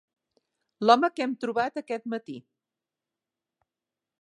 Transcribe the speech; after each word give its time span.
L'home 0.85 1.09
que 1.17 1.25
hem 1.25 1.35
trobat 1.45 1.77
aquest 1.83 2.09
matí. 2.15 2.39